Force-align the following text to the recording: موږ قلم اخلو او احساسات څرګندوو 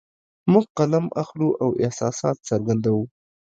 موږ 0.51 0.65
قلم 0.77 1.05
اخلو 1.21 1.49
او 1.63 1.69
احساسات 1.85 2.37
څرګندوو 2.49 3.03